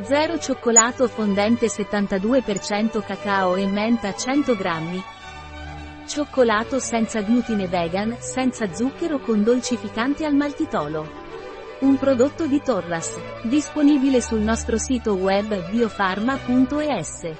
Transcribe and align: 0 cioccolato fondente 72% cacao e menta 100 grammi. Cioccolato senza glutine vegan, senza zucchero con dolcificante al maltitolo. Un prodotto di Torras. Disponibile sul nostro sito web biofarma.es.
0 0.00 0.38
cioccolato 0.38 1.06
fondente 1.06 1.66
72% 1.66 3.04
cacao 3.04 3.56
e 3.56 3.66
menta 3.66 4.14
100 4.14 4.56
grammi. 4.56 5.02
Cioccolato 6.06 6.78
senza 6.78 7.20
glutine 7.20 7.68
vegan, 7.68 8.16
senza 8.18 8.72
zucchero 8.72 9.20
con 9.20 9.44
dolcificante 9.44 10.24
al 10.24 10.34
maltitolo. 10.34 11.20
Un 11.80 11.98
prodotto 11.98 12.46
di 12.46 12.62
Torras. 12.62 13.14
Disponibile 13.42 14.22
sul 14.22 14.40
nostro 14.40 14.78
sito 14.78 15.12
web 15.14 15.68
biofarma.es. 15.70 17.30